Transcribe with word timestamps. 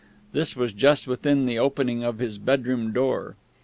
This 0.31 0.55
was 0.55 0.71
just 0.73 1.05
within 1.05 1.45
the 1.45 1.59
opening 1.59 2.03
of 2.03 2.17
his 2.17 2.39
bedroom 2.39 2.91
door. 2.91 3.35